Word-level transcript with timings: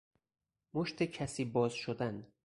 مشت 0.73 1.03
کسی 1.03 1.45
باز 1.45 1.73
شدن 1.73 2.27